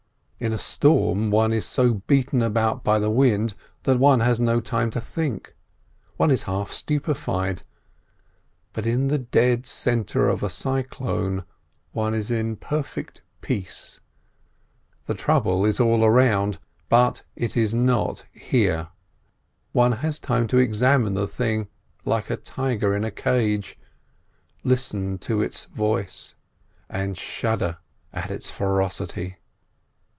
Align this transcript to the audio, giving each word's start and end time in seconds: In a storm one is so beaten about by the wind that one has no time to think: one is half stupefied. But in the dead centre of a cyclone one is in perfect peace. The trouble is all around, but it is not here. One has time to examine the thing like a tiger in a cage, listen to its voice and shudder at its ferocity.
In 0.43 0.53
a 0.53 0.57
storm 0.57 1.29
one 1.29 1.53
is 1.53 1.67
so 1.67 2.01
beaten 2.07 2.41
about 2.41 2.83
by 2.83 2.97
the 2.97 3.11
wind 3.11 3.53
that 3.83 3.99
one 3.99 4.21
has 4.21 4.39
no 4.39 4.59
time 4.59 4.89
to 4.89 4.99
think: 4.99 5.55
one 6.17 6.31
is 6.31 6.41
half 6.49 6.71
stupefied. 6.71 7.61
But 8.73 8.87
in 8.87 9.07
the 9.07 9.19
dead 9.19 9.67
centre 9.67 10.27
of 10.27 10.41
a 10.41 10.49
cyclone 10.49 11.43
one 11.91 12.15
is 12.15 12.31
in 12.31 12.55
perfect 12.55 13.21
peace. 13.41 13.99
The 15.05 15.13
trouble 15.13 15.63
is 15.63 15.79
all 15.79 16.03
around, 16.03 16.57
but 16.89 17.21
it 17.35 17.55
is 17.55 17.75
not 17.75 18.25
here. 18.31 18.87
One 19.73 19.91
has 19.91 20.17
time 20.17 20.47
to 20.47 20.57
examine 20.57 21.13
the 21.13 21.27
thing 21.27 21.67
like 22.03 22.31
a 22.31 22.35
tiger 22.37 22.95
in 22.95 23.03
a 23.03 23.11
cage, 23.11 23.77
listen 24.63 25.19
to 25.19 25.43
its 25.43 25.65
voice 25.65 26.33
and 26.89 27.15
shudder 27.15 27.77
at 28.11 28.31
its 28.31 28.49
ferocity. 28.49 29.37